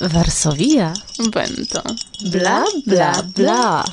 [0.00, 0.92] Varsovia.
[1.32, 1.82] Vento.
[2.20, 3.84] Bla, bla, bla.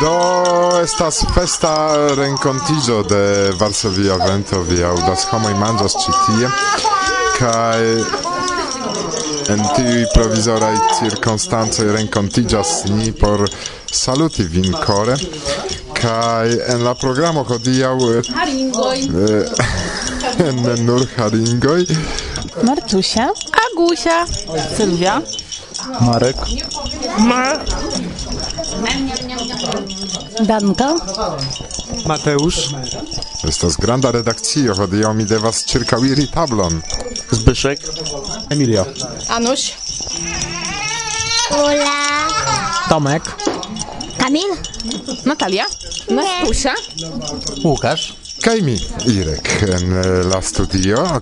[0.00, 1.72] Do estas festa
[2.16, 3.22] renkontiĝo de
[3.60, 6.50] Varsovia vento vi aŭdas homoj manĝas ĉi tie
[7.38, 7.82] kaj
[9.54, 13.46] en tiuj provizoraj cirkonstancoj renkontiĝas ni por
[13.92, 15.16] saluti vin kore
[16.00, 17.96] kaj en la programo hodiaŭ
[18.34, 18.98] Haringoj.
[20.44, 21.84] eh, ne nur haringoj
[22.62, 23.28] Martusia,
[23.66, 24.26] Agusia.
[24.76, 25.20] Sylwia,
[26.00, 26.36] Marek,
[30.40, 30.94] Danka.
[32.06, 32.58] Mateusz,
[33.48, 36.80] estas granda redakcio hodiaŭ mi devas ĉirkaŭiri tablon
[37.32, 37.80] Zbyszek,
[38.50, 38.84] Emilia,
[39.28, 39.72] Anuś.
[41.50, 41.98] Ula.
[42.88, 43.22] Tomek,
[44.18, 44.50] Kamil?
[45.24, 45.66] Natalia.
[46.10, 46.66] Nas.
[47.64, 48.16] Łukasz.
[48.42, 49.94] Kaj mi, Irek, en
[50.30, 51.20] la studio.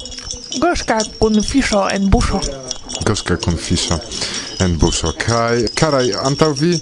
[0.58, 2.40] Gorzka kun fiszo en buszo.
[3.04, 3.98] Gorzka kun fiszo
[4.60, 5.12] en buszo.
[5.18, 6.78] Kaj, karaj, antaŭvi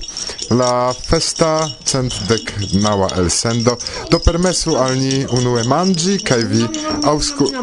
[0.51, 3.77] la festa centdek naŭa elsendo
[4.11, 6.67] do permesu al ni unue manĝi kaj vi
[7.09, 7.49] aŭsku...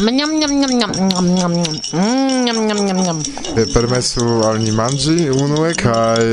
[0.00, 3.18] Mniam, mniam, mniam, mniam, mniam, mniam, mniam, mniam, mniam, mniam, miam.
[3.74, 6.24] Permesu al ni manĝi unue kaj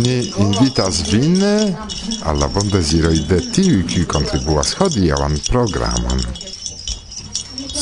[0.00, 6.24] ni invitas vin al la bondeziroj de tiuj, kiuj kontribuas hodiaŭan programon.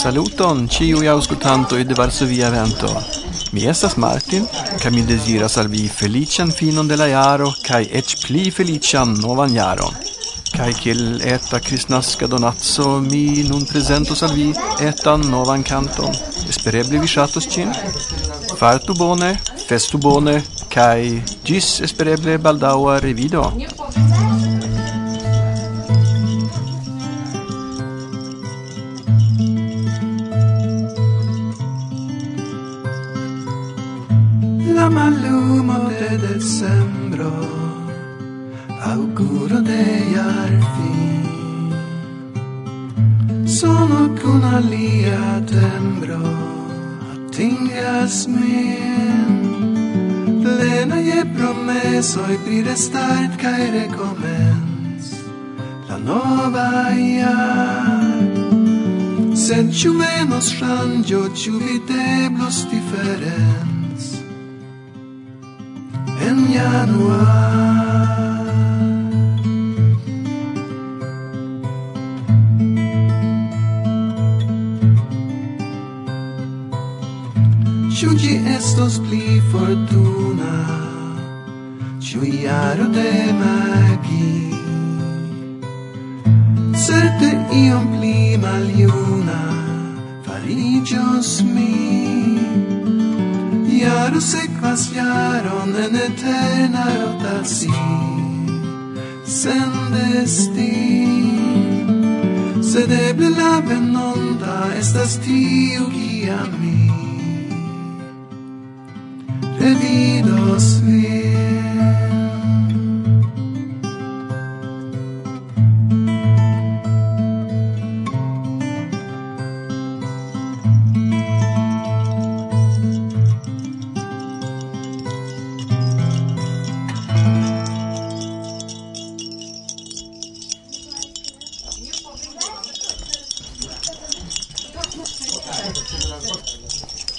[0.01, 2.91] Saluton ĉiuj aŭskultantoj de Varsovia Vento.
[3.53, 4.45] Mi estas Martin,
[4.83, 9.55] kaj mi deziras al vi feliĉan finon de la jaro kaj eĉ pli feliĉan novan
[9.55, 9.95] jaron.
[10.55, 14.49] Kai kiel eta kristnaska donatso mi nun presentos al vi
[14.85, 16.15] etan novan canton.
[16.49, 17.73] Espereble vi shatos cin.
[18.59, 19.35] Fartu bone,
[19.69, 20.41] festu bone,
[20.73, 23.45] kai gis espereble baldaŭa revido.
[59.79, 64.25] Ciu venos shangio, ciu videblos differens.
[66.21, 67.58] En januar
[99.39, 101.39] sen destin
[102.71, 106.08] sed eble la venonta estas tiu ki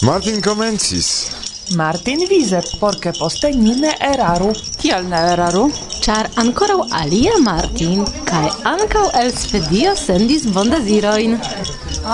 [0.10, 1.30] Martin komencis.
[1.78, 4.48] Martin vize, porke poste ni ne eraru.
[4.82, 5.68] Kial ne eraru?
[6.02, 11.38] Ĉar ankoraŭ alia Martin kaj ankaŭ el Svedio sendis bondezirojn.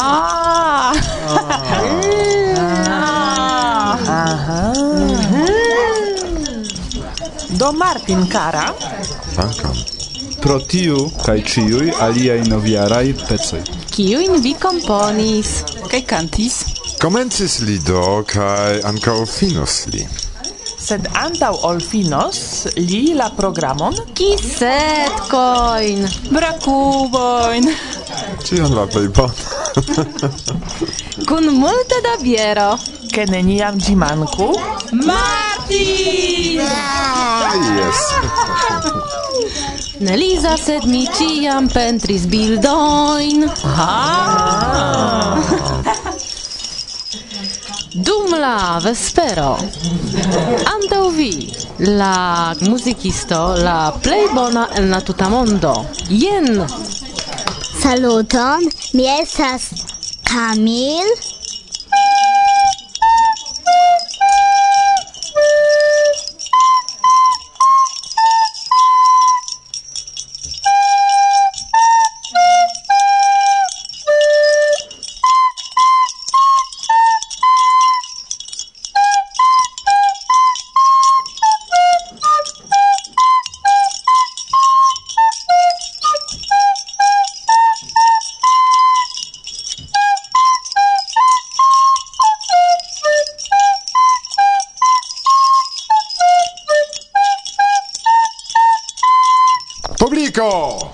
[0.01, 0.91] Ah!
[0.91, 1.71] Ah.
[2.97, 3.95] ah!
[4.19, 4.59] Aha.
[4.99, 5.47] Mhm.
[7.63, 8.67] Do Martin kara.
[9.39, 9.75] Dankon.
[10.43, 13.63] Pro tiu kaj ĉiuj aliaj novjaraj pecoj.
[13.95, 15.61] Kiujn vi komponis?
[15.87, 16.74] Kaj kantis?
[17.05, 20.01] Comencis li do, cae ancao finos li.
[20.81, 23.93] Sed antau ol finos, li la programon...
[24.17, 26.01] Kisetcoin!
[26.33, 27.69] Bracuboin!
[28.41, 29.29] Cion la plei bon.
[31.29, 32.71] Kun multe da biero.
[33.13, 34.49] Ke neniam gi manku.
[35.05, 36.65] Martin!
[36.65, 38.01] Ah, yes!
[40.01, 43.45] Ne Liza, sed mi ciam pentris bildoin.
[43.77, 45.37] Ah!
[47.95, 49.55] Dum la vespero.
[50.67, 55.71] Antau vi La musicisto La plei bona en la tuta mondo.
[56.09, 56.65] Jen!
[57.79, 59.69] Saluton Mi estas
[60.27, 61.34] Kamil.
[100.35, 100.93] Federico!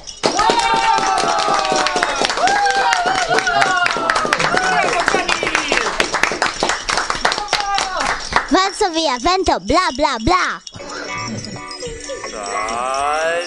[8.50, 10.62] Verso via, vento, bla bla bla!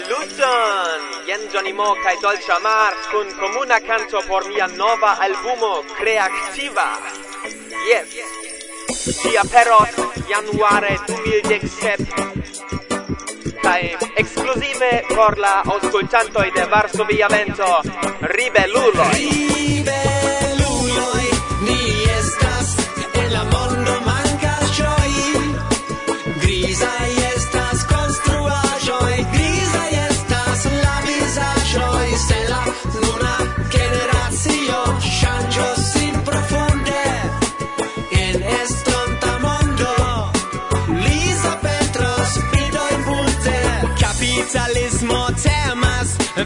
[0.03, 1.01] Saluton!
[1.27, 6.99] Jen Johnny Mo kai Dolce Mars kun comuna canto por mia nova albumo Creativa!
[7.87, 8.09] Yes!
[9.23, 9.95] Ĝi aperos
[10.29, 12.35] januare 2017
[13.63, 13.81] kaj
[14.45, 17.81] exclusive por la auscultantoi de Varsovia Vento,
[18.21, 19.54] ribeluloi.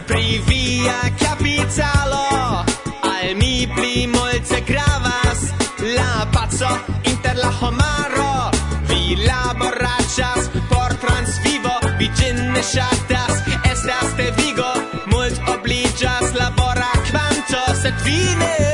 [0.09, 2.65] pri via capitalo.
[3.05, 5.53] Al mi pli multe gravas
[5.95, 6.71] la paco
[7.03, 8.49] inter la homaro.
[8.89, 13.35] Vi laboracas por transvivo vi gin ne ŝatas
[13.71, 14.71] estas devigo
[15.13, 18.68] mult obliĝas labora kvanto sed vi ne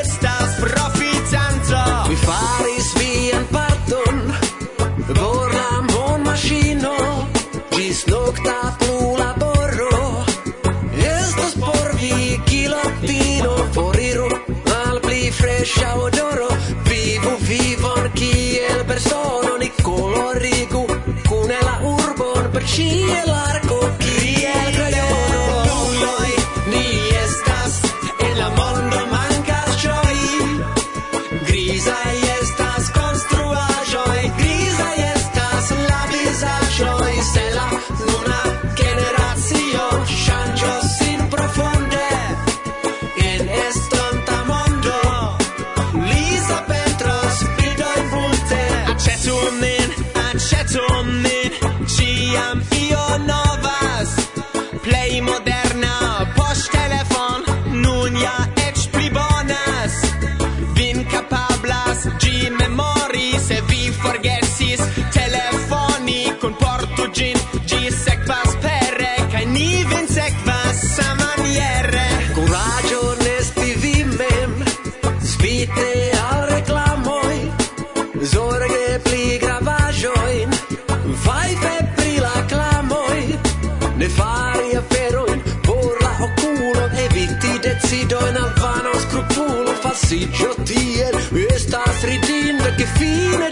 [22.76, 23.65] mochila,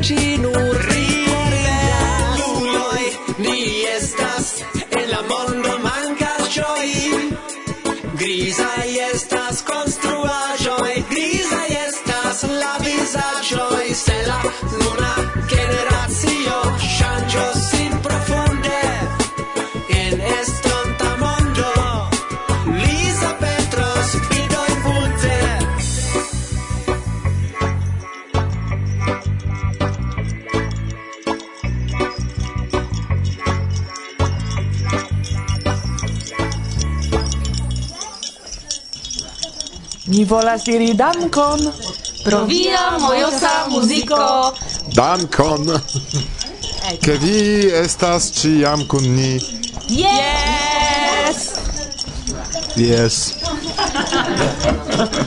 [0.03, 0.72] cinu
[40.05, 41.71] Mi volas diri dankon
[42.23, 44.53] pro via mojosa muziko.
[44.95, 45.79] Dankon.
[47.01, 49.39] Ke vi estas ĉiam kun ni.
[49.87, 51.39] Yes.
[52.75, 53.17] Yes.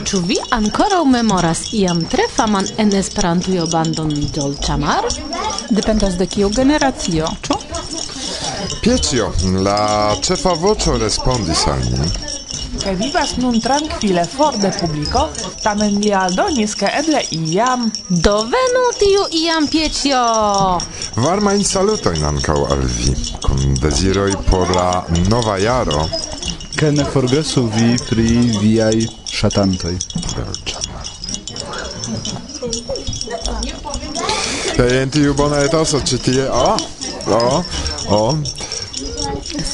[0.05, 5.09] Ĉu vi ankoraŭ memoras iam tre faman en Esperantujo bandon Dolĉa Mar?
[5.71, 7.59] Dependas de kiu generacio, ĉu?
[8.83, 9.33] Piecio,
[9.65, 9.81] la
[10.23, 12.26] ĉefa voĉo respondis al mi
[12.87, 15.29] che vivas nun tranquille for de publico,
[15.61, 17.91] tamen li aldonis che eble iam...
[18.07, 20.79] Dovenu tiu iam piecio!
[21.15, 26.09] Varma in salutoin ancau al vi, con desiroi por la nova iaro.
[26.77, 29.97] Che ne forgesu vi pri viai shatantoi.
[34.77, 36.77] Kaj en tiu bona etoso ĉi tie, o,
[37.35, 37.65] o,
[38.15, 38.23] o.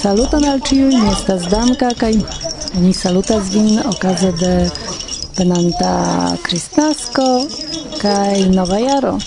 [0.00, 2.14] Saluton al ĉiuj, mi estas Danka kaj
[2.74, 4.70] Ni salutas vin okaze de
[5.36, 5.92] penanta
[6.42, 7.26] Kristnasko
[8.00, 9.18] kaj Nova Jaro.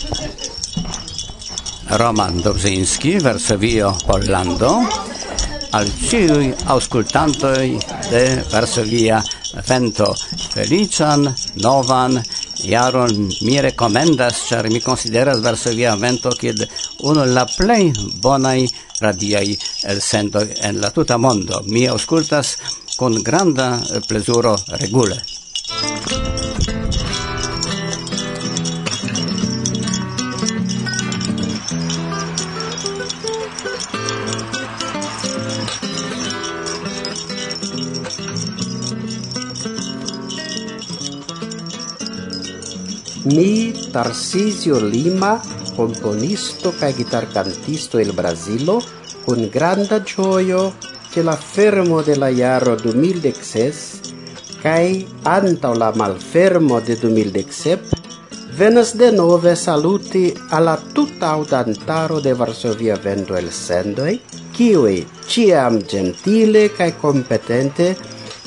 [2.02, 4.72] Roman Dobrzyński, Varsovio, Pollando,
[5.78, 7.78] al ciui auscultantoi
[8.10, 9.22] de Varsovia
[9.68, 10.08] vento
[10.54, 11.28] Felician,
[11.62, 12.18] novan,
[12.66, 16.66] jaron mi recomendas, char mi consideras Varsovia vento kid
[17.04, 18.66] uno la plei bonai
[19.00, 21.62] radiai el sendo en la tuta mondo.
[21.68, 22.58] Mi auscultas
[22.96, 25.22] con granda eh, plezuro regule.
[43.24, 45.42] Mi Tarsisio Lima,
[45.76, 48.82] componisto e gitarcantisto el Brasilo,
[49.26, 53.78] con granda gioio ce la fermo de la iaro 2016
[54.62, 58.02] cae anta la malfermo de 2017
[58.60, 64.20] venas de nove saluti alla tutta audantaro de Varsovia Vento el Sendoi,
[64.52, 67.96] kiui ciam gentile cae competente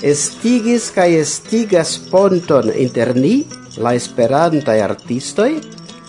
[0.03, 3.47] estigis cae estigas ponton inter ni,
[3.79, 5.57] la esperantai artistoi,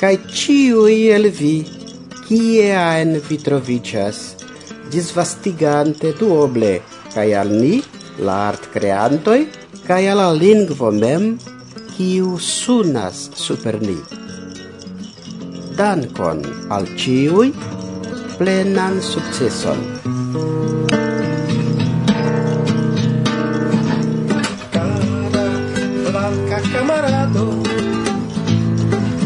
[0.01, 1.63] cae ciui el vi,
[2.27, 4.38] kie aen vi trovicias,
[4.91, 6.81] disvastigante duoble,
[7.13, 7.79] cae al ni,
[8.19, 9.47] la art creantoi,
[9.87, 11.37] al la lingvo mem,
[11.95, 13.97] kiu sunas super ni.
[15.77, 17.53] Dankon al ciui,
[18.37, 19.79] plenan successon.
[24.71, 25.29] Cara
[26.07, 27.47] blanca camarado,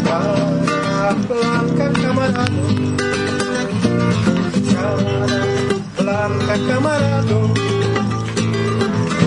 [0.07, 2.65] cara blanca camarado,
[4.73, 5.52] cara
[6.27, 7.35] blanca camarada,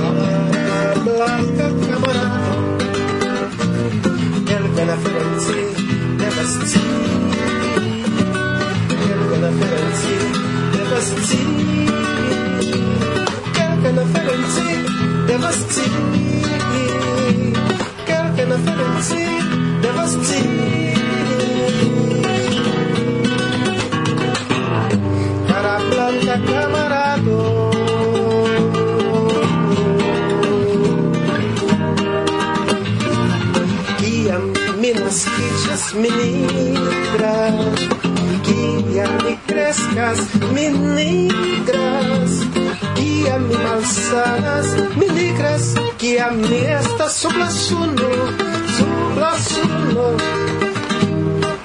[0.02, 2.56] Habana blanca camarado,
[4.48, 5.58] Elbe la Firenze
[6.16, 6.80] devasti,
[9.12, 10.14] Elbe la Firenze
[10.72, 11.40] devasti,
[13.60, 14.66] Elbe la Firenze
[15.26, 15.84] devasti,
[18.06, 19.20] Elbe la Firenze
[19.82, 20.75] devasti.
[26.46, 27.40] camarado.
[34.00, 34.44] Kiam
[34.80, 37.80] mi naskiĝas mi nigras
[38.46, 40.20] Kiam mi kreskas
[40.54, 42.34] mi nigras
[42.96, 48.10] Kiam mi malsanas mi nigras Kiam mi estas sub la suno
[48.76, 50.08] sub la suno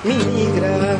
[0.03, 0.90] mi nigras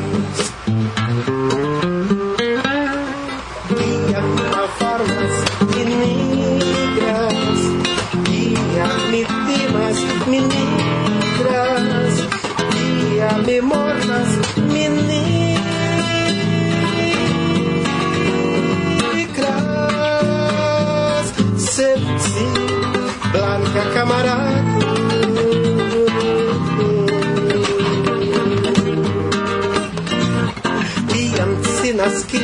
[32.32, 32.40] si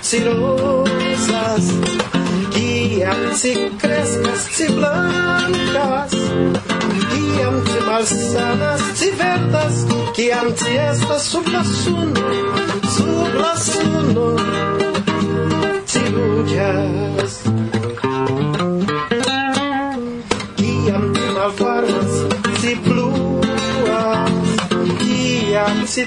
[0.00, 1.64] celosas,
[2.52, 6.10] guiam si crescas, si blancas,
[7.10, 12.26] guiam si malsanas, si verdas, guiam si estas sub la suno,
[12.96, 14.36] sub la suno,
[15.86, 17.32] si luchas.
[20.58, 22.12] Guiam se malvarmas,
[22.60, 24.30] si pluas,
[24.98, 26.06] guiam se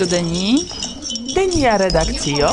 [0.00, 0.64] estu de ni,
[1.34, 2.48] de nia redakcio,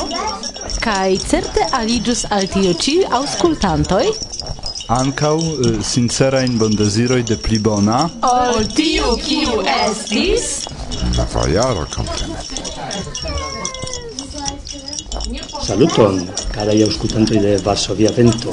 [0.84, 4.04] kaj certe aliĝus al tio ĉi aŭskultantoj,
[4.92, 10.68] ankaŭ uh, eh, sincerajn bondeziroj de pli bona, ol tiu kiu estis,
[11.16, 12.60] la fajaro kompreneble.
[15.64, 16.20] Saluton,
[16.52, 18.52] caraj aŭskultantoj de Varsovia Vento.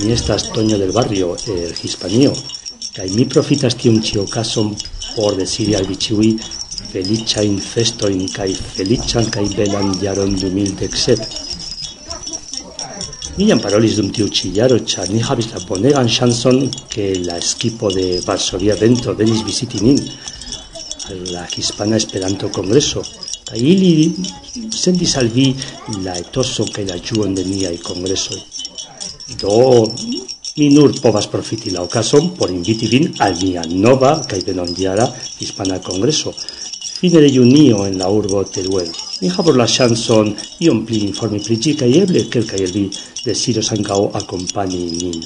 [0.00, 2.36] Mi estas Toño del Barrio, el Hispanio,
[2.96, 4.74] kaj mi profitas tiun ĉi okazon
[5.16, 6.30] por deciri al vi ĉiuj
[6.92, 11.50] felicain festoin kai felican kai belan jaron 2017.
[13.36, 17.36] Mi jam parolis dum tiu ci jaro, cia ni habis la bonegan chanson che la
[17.38, 19.96] equipo de Varsovia Vento venis visiti nin
[21.08, 23.00] al la Hispana Esperanto Congreso,
[23.44, 24.12] kai ili
[24.68, 25.54] sendis al vi
[26.02, 28.42] la etoso kai la juon de niai congresoi.
[29.40, 29.86] Do,
[30.56, 35.06] mi nur povas profiti la ocason por inviti vin al mia nova kai benondiara
[35.38, 36.34] Hispana Congreso,
[37.00, 38.90] fine de junio en la urbo Teruel.
[39.22, 42.82] Mi havos la chanson iom pli informi pri ĝi kaj eble kelkaj el vi
[43.24, 45.16] deziros ankaŭ akompani nin.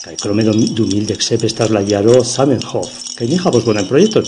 [0.00, 4.24] Kaj krome do 2017 estas la jaro Samenhof, kaj ni havos bonan projekton.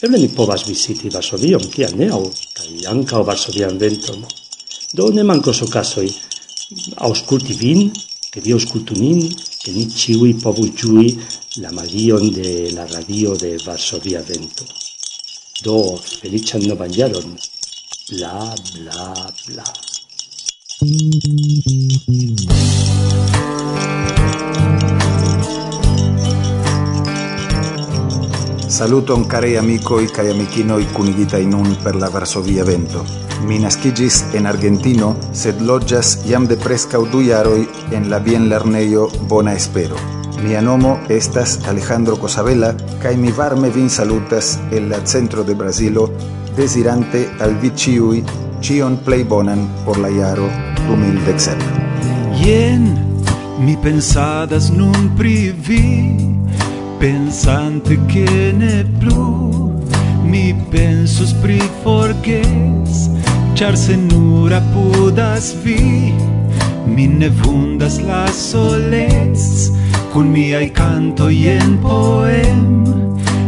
[0.00, 2.22] Eble ni povas viziti Varsovion, kial ne, aŭ
[2.56, 4.24] kaj ankaŭ Varsovian venton.
[4.96, 6.08] Do ne mankos okazoj
[6.96, 7.90] aŭskulti vin,
[8.32, 9.26] ke vi aŭskultu nin,
[9.60, 11.12] ke ni ĉiuj povu ĝui
[11.60, 14.64] la magion de la radio de Varsovia Vento.
[15.62, 17.36] Do, felician novan jaron.
[18.08, 19.12] Bla, bla,
[19.46, 19.64] bla.
[28.68, 33.04] Saluton carei amicoi cae amicinoi cunigitai nun per la Varsovia vento.
[33.44, 39.10] Mi nascigis en Argentino, sed loggias iam de prescau du jaroi en la bien lerneio
[39.28, 40.19] Bona Espero.
[40.42, 46.08] Mia nomo estas Alejandro Cosabela, kaj mi varme vin salutas el la centro de Brazilo,
[46.56, 48.22] desirante al vi ĉiuj
[48.60, 50.48] ĉion plej bonan por la jaro
[50.88, 51.56] 2017.
[52.40, 52.88] Jen
[53.60, 55.84] mi pensadas nun pri vi,
[57.00, 59.50] pensante ke ne plu
[60.30, 63.06] mi pensus pri forges,
[63.58, 66.12] ĉar se nur apudas vi,
[66.86, 69.46] mi ne vundas la solec,
[70.12, 72.84] Cun miai canto en poem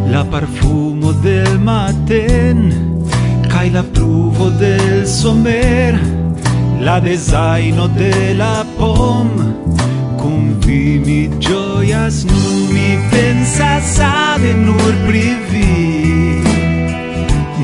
[0.07, 2.70] La parfumo del maten
[3.48, 5.98] Cai la pluvo del somer
[6.79, 9.29] La designo de la pom.
[10.20, 16.42] Cun vi mi gioias nun mi pensas ade nur pri vi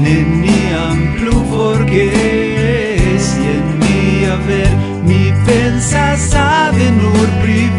[0.02, 4.72] Neniam plu forges Jen mia ver
[5.06, 7.77] Mi pensas ade nur pri vi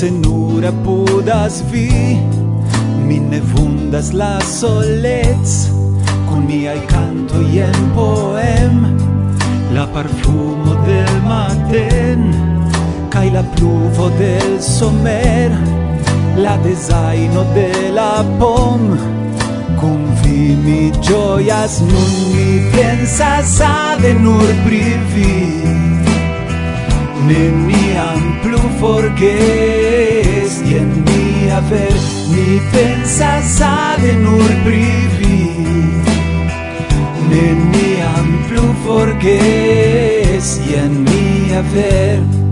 [0.00, 1.90] se nur apudas vi
[3.06, 4.38] mi ne vundas la
[6.46, 8.76] mi ai canto kantoj en poem
[9.74, 12.20] la parfumo del maten
[13.12, 15.50] kaj la pluvo del somer
[16.44, 18.82] la desaino de la pom.
[19.80, 25.34] Con vi mi gioias nun mi pensas ade nur pri vi.
[27.28, 29.79] Neniam plu forgesi
[30.50, 31.94] es que en mi haver
[32.32, 34.50] ni pensas a de nur
[37.48, 42.49] en mi amplu forges i en mi haver.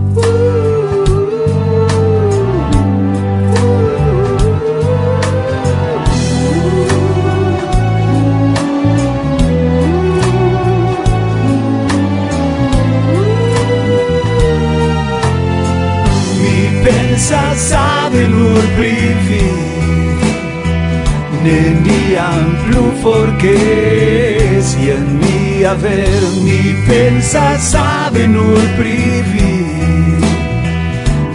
[23.39, 29.57] che sia il mio aver mi pensa sabe nur privi.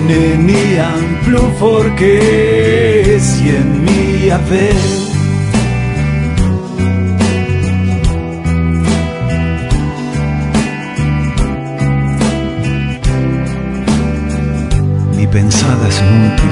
[0.06, 5.12] Ne nian plu forché sia il mio aver
[15.34, 16.43] pensadas en un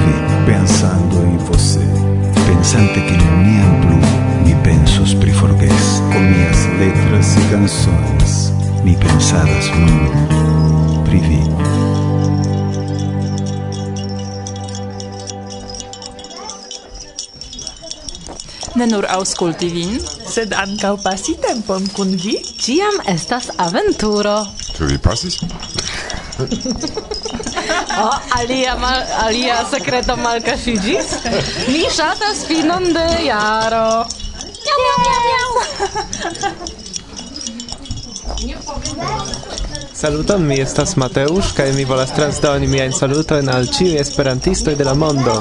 [6.83, 8.51] letras e canções
[8.83, 11.39] me pensadas muito privi.
[18.75, 19.95] Ne nur auskulti vin,
[20.27, 22.35] sed ankaŭ pasi tempon kun vi.
[22.65, 24.35] Ĉiam estas aventuro.
[24.75, 25.39] Ĉu vi pasis?
[28.03, 31.15] o, oh, alia mal, alia sekreto malkaŝiĝis.
[31.71, 33.87] Ni ŝatas finon de jaro.
[34.63, 36.69] Miau, miau, miau, miau.
[40.03, 44.93] Saluton, mi estas Mateusz, kaj mi volas transdoni miajn salutojn al ĉiuj esperantistoj de la
[44.93, 45.35] mondo.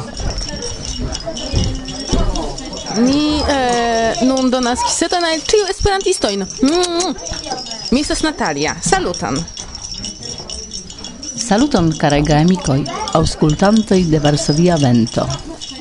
[3.02, 6.46] Mi eh, nun donas kiseton al ĉiuj esperantistojn.
[6.62, 7.16] Mm.
[7.90, 8.76] Mi estas Natalia.
[8.82, 9.40] Saluton.
[11.42, 12.78] Saluton, karaj geamikoj,
[13.18, 15.26] aŭskultantoj de Varsovia Vento.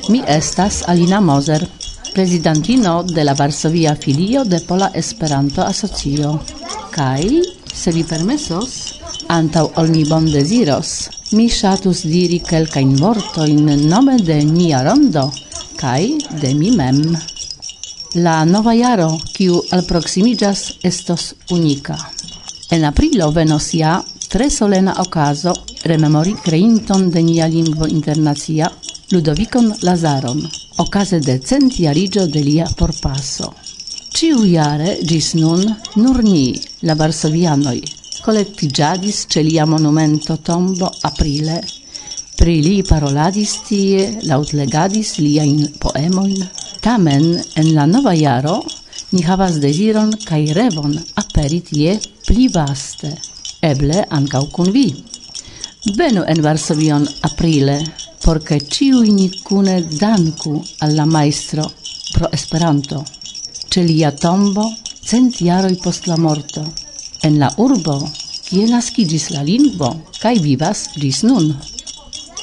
[0.08, 1.68] Mi estas Alina Moser,
[2.12, 6.38] prezidantino de la Varsovia filio de Pola Esperanto Asocio.
[6.90, 14.18] Kaj Se vi permesos, antau ol mi bon desiros, mi shatus diri quelcain vortoin nome
[14.20, 15.32] de nia rondo,
[15.80, 17.00] cae de mi mem.
[18.14, 21.96] La nova jaro, kiu alproximigas, estos unika.
[22.70, 25.52] En aprilo venos ja tre solena okazo
[25.84, 28.70] rememori creinton de nia lingvo internacia,
[29.10, 30.40] Ludovicon Lazaron,
[30.76, 33.54] ocase de centiarigio de lia porpasso.
[34.22, 35.64] Ciujare gis nun
[35.98, 36.54] nur ni,
[36.86, 37.80] la Varsovianoi,
[38.22, 41.56] collectigiadis ce lia monumento tombo aprile,
[42.38, 46.38] pri li paroladis tie, lautlegadis liain poemoin,
[46.84, 47.24] tamen
[47.58, 48.60] en la nova jaro
[49.10, 51.96] ni havas desiron kai revon aperit tie
[52.28, 53.10] pli vaste,
[53.58, 54.84] eble ancau cun vi.
[55.98, 57.80] Venu en Varsovion aprile,
[58.22, 61.66] porca ke ciui ni kune danku alla maestro
[62.12, 63.02] pro Esperanto
[63.72, 64.64] ce lia tombo
[65.08, 66.62] cent jaroi post la morto
[67.26, 67.94] en la urbo
[68.46, 69.88] kie naskiĝis la lingvo
[70.20, 71.46] kaj vivas ĝis nun.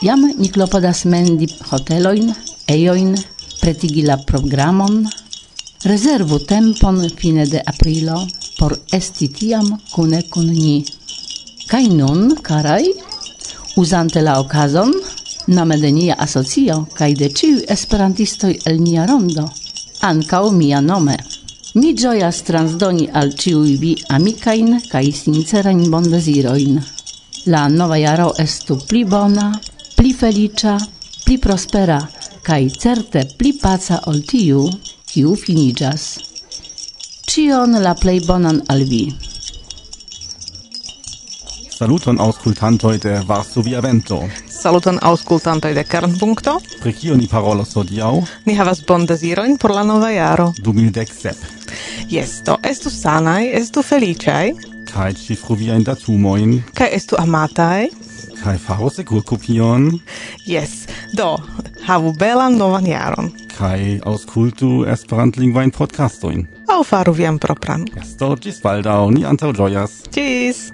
[0.07, 2.31] Jam ni klopodas mendi hoteloin,
[2.75, 3.11] ejojn,
[3.61, 5.03] pretigi la programon,
[5.91, 8.17] rezervu tempon fine de aprilo
[8.57, 10.75] por esti tiam cune kun ni.
[11.69, 12.89] Kaj nun, carai,
[13.77, 14.95] uzante la okazon,
[15.47, 19.45] nome de nia asocio kaj de ciu esperantistoi el nia rondo–
[19.99, 21.17] ancao mia nome.
[21.73, 26.79] Mi gioias transdoni al ciui vi amicain cae sincerain bondeziroin.
[27.45, 29.51] La nova jaro estu pli bona,
[29.95, 30.77] pli felicia,
[31.23, 31.99] pli prospera,
[32.41, 34.67] cae certe pli paca ol tiu,
[35.05, 36.17] kiu finigas.
[37.29, 39.03] Cion la plei bonan al vi.
[41.69, 46.59] Saluton auscultantoi de Varsovia Vento saluton auscultantoi de Kernpunkto.
[46.81, 48.13] Pri kio ni parolos hodiaŭ?
[48.45, 50.51] Ni havas bondezirojn por la nova jaro.
[50.59, 51.33] 2017.
[52.09, 54.51] Yes, do estu sanai, estu feliĉaj.
[54.89, 56.59] Kaj ŝifru viajn datumojn.
[56.77, 57.89] Kaj estu amatai.
[58.39, 59.91] Kaj faru sekurkopion.
[60.47, 61.35] Yes, do
[61.87, 63.31] havu belan novan jaron.
[63.57, 66.47] Kaj aŭskultu esperantlingvajn podcastojn.
[66.71, 67.85] Aŭ faru vian propran.
[67.95, 69.99] Yes, do ĝis baldaŭ, ni antaŭĝojas.
[70.15, 70.69] Ĝis!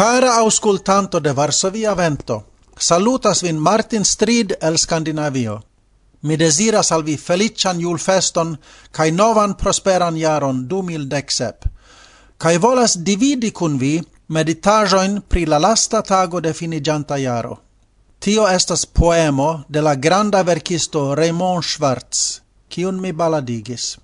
[0.00, 2.44] Cara auscultanto de Varsovia Vento,
[2.78, 5.60] salutas vin Martin Strid el Skandinavio.
[6.22, 8.54] Mi desiras al vi felician julfeston
[8.92, 11.68] kai novan prosperan jaron 2017.
[12.38, 17.60] Kai volas dividi kun vi meditajoin pri la lasta tago de finigianta jaro.
[18.20, 23.98] Tio estas poemo de la granda verkisto Raymond Schwartz, kiun mi baladigis.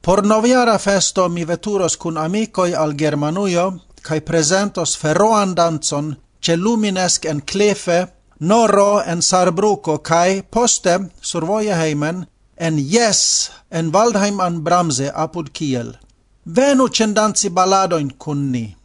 [0.00, 7.24] Por noviara festo mi veturos kun amicoi al Germanujo kai presentos feroan danzon ce luminesk
[7.24, 8.06] en Clefe,
[8.40, 15.52] Noro en Sarbruco, kai poste, sur voie heimen, en yes en Waldheim an Bramse, apud
[15.52, 15.98] Kiel.
[16.46, 18.76] Venu cendanzi baladoin in ni.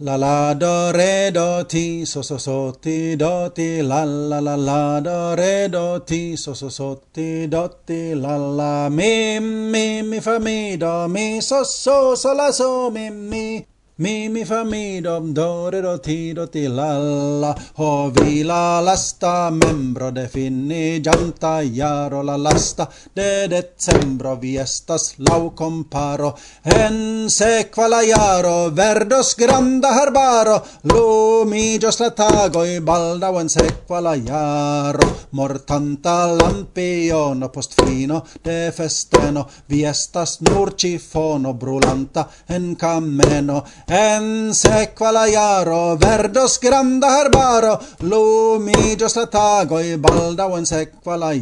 [0.00, 4.56] La la do re do ti so so so ti do ti la la la
[4.56, 10.02] la do re do ti so so so ti do ti la la mi mi
[10.02, 13.64] mi fa mi do mi so so so la so mi mi
[13.96, 17.54] Mi mi fa mi dom do re do ti do ti la la.
[17.76, 25.14] Ho vi la lasta membro de fini gianta jaro la lasta de decembro vi estas
[25.18, 26.34] lau comparo.
[26.64, 30.56] En sequa la jaro verdos granda harbaro.
[30.90, 35.06] Lumigios la tagoi baldau en sequa la jaro
[35.38, 39.46] mortanta lampiono post fino de festeno.
[39.68, 43.62] Vi estas nur cifono brulanta en cameno.
[43.86, 51.34] En sequa la jaro verdos granda arbaro, lumigios la tagoi baldau en sequa la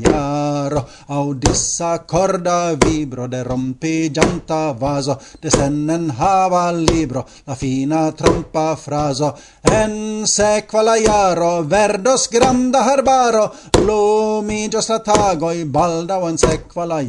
[1.07, 9.37] audissa corda vibro de rompigianta vaso, de sennen hava libro, la fina trompa fraso.
[9.63, 13.53] En sequa la jaro verdos granda arbaro,
[13.87, 17.03] lumigios la tagoi baldau en sequa la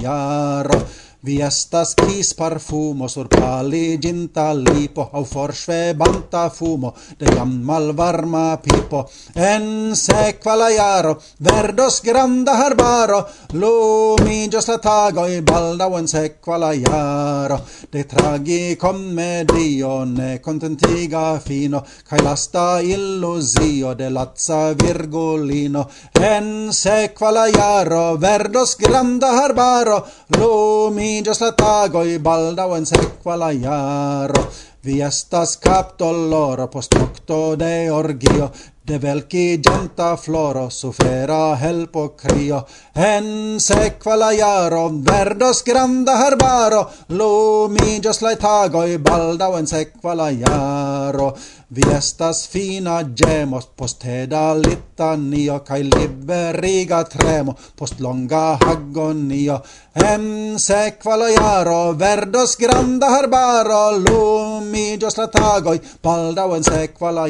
[1.24, 9.06] Vi estas kis parfumo sur paliginta lipo, au forshvebanta fumo de jam malvarma pipo.
[9.34, 13.22] En sekva la jaro verdos granda harbaro,
[13.54, 17.60] lumigios la i balda en sekva la jaro.
[17.90, 25.88] De tragi commedio ne contentiga fino, kai lasta illusio de lazza virgolino.
[26.20, 30.04] En sekva la jaro verdos granda harbaro,
[30.38, 34.48] lumi nomigas la tagoi, baldau en sequa la jaro,
[34.82, 38.50] vi estas capto l'oro post nocto de orgio,
[38.84, 48.22] de velci genta floro, sufera helpo crio, en sequa la jaro, verdos granda herbaro, lumigas
[48.24, 51.36] la tagoi, baldau en sequa la jaro,
[51.76, 59.58] Vi estas fina gemos, post heda litanio, cae liberiga tremo, post longa agonio.
[59.96, 67.26] En sequa la verdos granda herbaro, lumigios la tagoi, baldau en sequa la.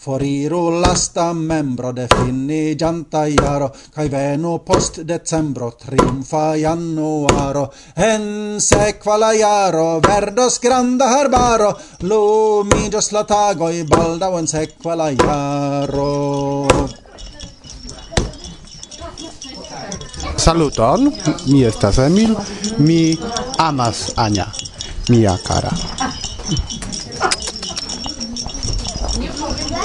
[0.00, 7.70] Foriru lasta membro de fini gianta iaro, cae venu post decembro, triumfa januaro.
[7.96, 9.32] En sequa la
[10.00, 16.66] verdos granda herbaro, lumigios la tagoj balda en sequa la jaro.
[20.36, 21.12] Saluton,
[21.46, 22.36] mi estas Emil,
[22.78, 23.18] mi
[23.58, 24.46] amas Anja,
[25.08, 25.70] mia cara.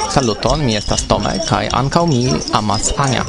[0.09, 3.25] Saluton, mi estas Tome, kaj ankaŭ mi amas Anja.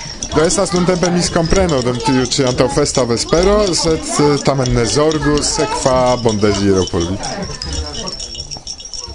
[0.34, 5.36] Do estas nuntempe miskompreno dum tiu ci antau festa vespero, sed eh, tamen ne zorgu,
[5.42, 7.18] sekva bondeziro por vi.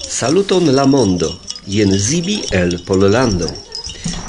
[0.07, 1.33] Saluton la mondo,
[1.67, 3.49] jen Zibi el Pollando.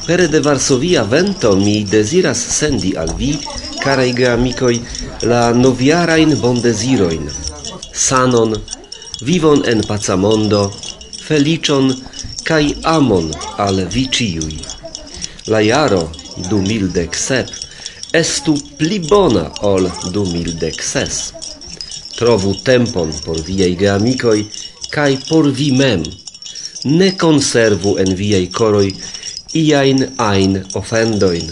[0.07, 3.39] Pere de Varsovia vento mi desiras sendi al vi,
[3.85, 4.83] carai amicoi,
[5.23, 7.31] la noviarain bon desiroin.
[7.93, 8.57] Sanon,
[9.23, 10.73] vivon en paca mondo,
[11.23, 11.95] felicion,
[12.43, 14.59] kai amon al vi ciui.
[15.47, 17.71] La jaro 2017
[18.13, 21.35] estu pli bona ol 2016.
[22.19, 24.43] Trovu tempon por viei geamicoi
[24.91, 26.03] cae por vi mem.
[26.85, 28.91] Ne conservu en viei coroi
[29.55, 31.47] iain ain offendoin.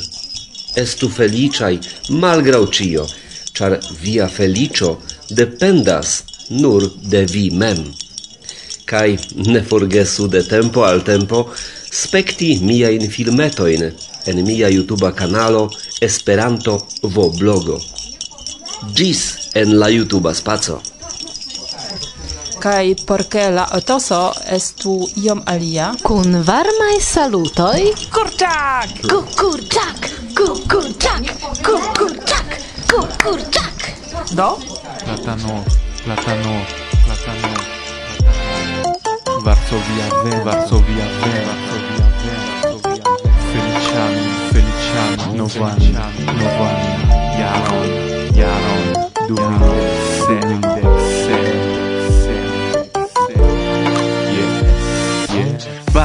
[0.77, 1.79] Estu feliciai
[2.11, 3.07] malgrau cio,
[3.55, 4.98] char via felicio
[5.31, 7.85] dependas nur de vi mem.
[8.88, 11.46] Kai ne forgesu de tempo al tempo
[11.90, 13.92] spekti miain filmetoin,
[14.26, 17.78] en mia YouTube kanalo Esperanto vo blogo.
[18.94, 20.81] Gis en la YouTube spaco.
[22.61, 25.94] por porque la otoso estu iom alia.
[26.02, 27.94] Kun varmaj salutoj.
[28.11, 28.88] Kurczak!
[29.11, 30.00] Kukurczak!
[30.37, 31.22] Kukurczak!
[31.64, 32.46] Kukurczak!
[32.90, 33.76] Kukurczak!
[34.35, 34.59] Do?
[35.04, 35.64] Platano,
[36.04, 36.54] platano,
[37.04, 37.78] platano, platano.
[39.44, 40.07] Varsovia,
[40.44, 41.07] Varsovia,
[41.46, 41.88] Varsovia.
[43.59, 46.90] Feliciano, Feliciano, Novani, Novani,
[47.37, 47.88] Jaron,
[48.33, 48.85] Jaron,
[49.27, 49.75] Dumino,
[50.27, 50.85] Semidec,
[51.25, 51.58] Semidec.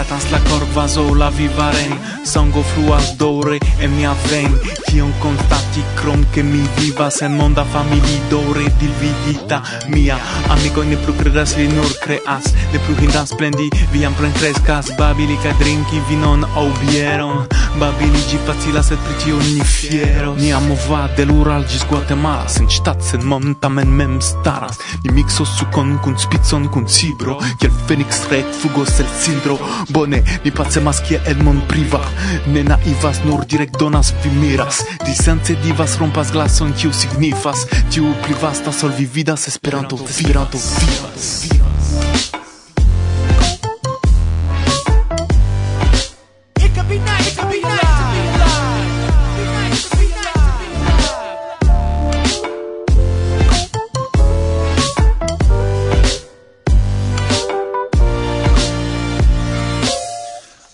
[0.04, 6.44] Batas la corvazo la vivaren Sango fluas dore e mia ven Tion constati crom che
[6.44, 10.18] mi vivas en monda famili dore Dilvidita mia.
[10.48, 12.52] Amico ne plu credas li nur creas.
[12.72, 17.48] Ne plu hindas plendi viam plencrescas Babili ca drinki vinon au bieron.
[17.80, 20.36] Babinigi facila sed pri tio ni fiero.
[20.38, 25.50] Ni amova de l'Ural gis Guatemala Sen citat sen mom tamen mem staras Ni mixos
[25.58, 29.58] sucon cun spizon cun cibro Kiel Fenix ret fugos el cindro
[29.90, 32.02] Bone, ni pacemas kiel el mon priva.
[32.48, 34.84] Ne naivas, nur direct donas vi miras.
[35.06, 37.68] Disence divas rompas glason kiu signifas.
[37.90, 41.73] Tiu plivasta sol vi vidas Esperanto, Esperanto, Esperanto,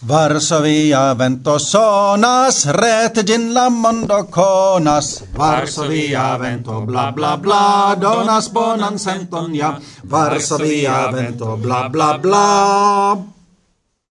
[0.10, 5.22] Varsovia vento sonas, ret gin la mondo conas.
[5.38, 9.76] Varsovia vento bla bla bla, donas bonan senton ja.
[10.10, 13.39] Varsovia vento bla bla bla.